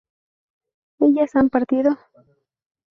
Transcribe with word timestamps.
¿ellas 0.99 1.35
han 1.35 1.51
partido? 1.51 1.91